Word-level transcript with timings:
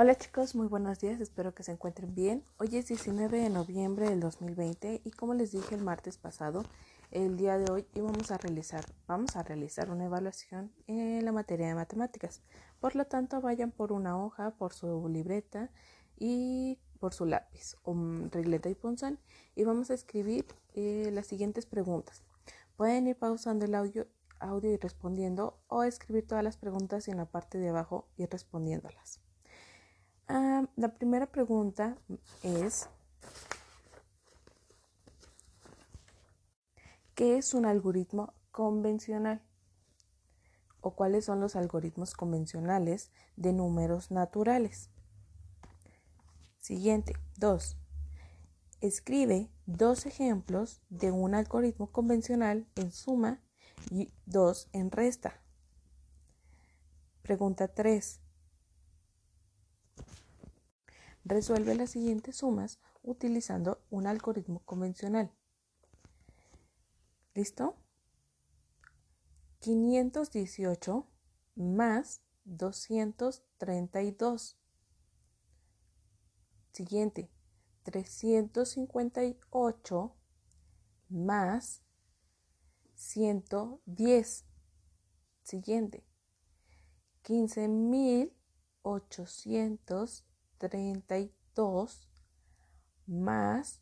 Hola 0.00 0.14
chicos, 0.14 0.54
muy 0.54 0.68
buenos 0.68 1.00
días, 1.00 1.20
espero 1.20 1.56
que 1.56 1.64
se 1.64 1.72
encuentren 1.72 2.14
bien. 2.14 2.44
Hoy 2.58 2.68
es 2.76 2.86
19 2.86 3.40
de 3.40 3.50
noviembre 3.50 4.08
del 4.08 4.20
2020 4.20 5.00
y 5.04 5.10
como 5.10 5.34
les 5.34 5.50
dije 5.50 5.74
el 5.74 5.82
martes 5.82 6.18
pasado, 6.18 6.62
el 7.10 7.36
día 7.36 7.58
de 7.58 7.68
hoy 7.68 7.84
íbamos 7.96 8.30
a 8.30 8.38
realizar, 8.38 8.84
vamos 9.08 9.34
a 9.34 9.42
realizar 9.42 9.90
una 9.90 10.04
evaluación 10.04 10.70
en 10.86 11.24
la 11.24 11.32
materia 11.32 11.66
de 11.66 11.74
matemáticas. 11.74 12.42
Por 12.78 12.94
lo 12.94 13.06
tanto, 13.06 13.40
vayan 13.40 13.72
por 13.72 13.90
una 13.90 14.16
hoja, 14.24 14.52
por 14.52 14.72
su 14.72 15.08
libreta 15.08 15.68
y 16.16 16.78
por 17.00 17.12
su 17.12 17.26
lápiz 17.26 17.74
o 17.82 17.92
regleta 18.30 18.70
y 18.70 18.76
punzón 18.76 19.18
y 19.56 19.64
vamos 19.64 19.90
a 19.90 19.94
escribir 19.94 20.46
eh, 20.74 21.10
las 21.12 21.26
siguientes 21.26 21.66
preguntas. 21.66 22.22
Pueden 22.76 23.08
ir 23.08 23.16
pausando 23.16 23.64
el 23.64 23.74
audio, 23.74 24.06
audio 24.38 24.72
y 24.72 24.76
respondiendo 24.76 25.58
o 25.66 25.82
escribir 25.82 26.24
todas 26.24 26.44
las 26.44 26.56
preguntas 26.56 27.08
en 27.08 27.16
la 27.16 27.24
parte 27.24 27.58
de 27.58 27.70
abajo 27.70 28.06
y 28.16 28.26
respondiéndolas. 28.26 29.18
Ah, 30.30 30.66
la 30.76 30.88
primera 30.94 31.24
pregunta 31.24 31.96
es, 32.42 32.90
¿qué 37.14 37.38
es 37.38 37.54
un 37.54 37.64
algoritmo 37.64 38.34
convencional? 38.50 39.42
¿O 40.82 40.94
cuáles 40.94 41.24
son 41.24 41.40
los 41.40 41.56
algoritmos 41.56 42.12
convencionales 42.12 43.10
de 43.36 43.54
números 43.54 44.10
naturales? 44.10 44.90
Siguiente, 46.58 47.14
2. 47.38 47.78
Escribe 48.82 49.50
dos 49.64 50.04
ejemplos 50.04 50.82
de 50.90 51.10
un 51.10 51.34
algoritmo 51.34 51.90
convencional 51.90 52.68
en 52.76 52.92
suma 52.92 53.40
y 53.90 54.12
dos 54.26 54.68
en 54.74 54.90
resta. 54.90 55.40
Pregunta 57.22 57.68
3. 57.68 58.20
Resuelve 61.24 61.74
las 61.74 61.90
siguientes 61.90 62.36
sumas 62.36 62.78
utilizando 63.02 63.82
un 63.90 64.06
algoritmo 64.06 64.60
convencional. 64.64 65.32
¿Listo? 67.34 67.74
518 69.60 71.06
más 71.54 72.22
232. 72.44 74.56
Siguiente, 76.72 77.30
358 77.82 80.14
más 81.08 81.82
110. 82.94 84.44
Siguiente, 85.42 86.04
15.800 87.24 88.37
32 90.58 92.08
más 93.06 93.80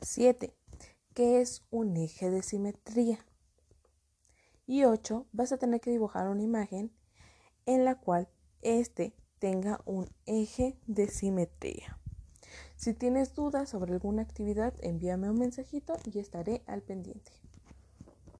7. 0.00 0.54
¿Qué 1.14 1.40
es 1.40 1.62
un 1.70 1.96
eje 1.96 2.30
de 2.30 2.42
simetría? 2.42 3.18
Y 4.66 4.84
8. 4.84 5.26
Vas 5.32 5.52
a 5.52 5.58
tener 5.58 5.80
que 5.80 5.90
dibujar 5.90 6.28
una 6.28 6.42
imagen 6.42 6.92
en 7.66 7.84
la 7.84 7.96
cual 7.96 8.28
este 8.62 9.14
tenga 9.38 9.80
un 9.84 10.08
eje 10.26 10.78
de 10.86 11.08
simetría. 11.08 11.98
Si 12.76 12.94
tienes 12.94 13.34
dudas 13.34 13.68
sobre 13.68 13.92
alguna 13.92 14.22
actividad, 14.22 14.74
envíame 14.80 15.30
un 15.30 15.38
mensajito 15.38 15.96
y 16.04 16.18
estaré 16.18 16.62
al 16.66 16.82
pendiente. 16.82 17.32